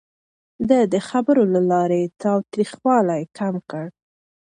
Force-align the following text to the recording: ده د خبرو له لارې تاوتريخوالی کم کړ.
ده 0.69 0.79
د 0.93 0.95
خبرو 1.09 1.43
له 1.53 1.61
لارې 1.71 2.01
تاوتريخوالی 2.23 3.21
کم 3.37 3.55
کړ. 3.69 3.85